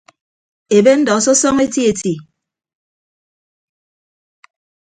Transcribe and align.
Ebe 0.75 0.91
ndọ 0.99 1.13
sọsọñọ 1.25 1.61
eti 1.65 1.81
eti. 1.91 2.13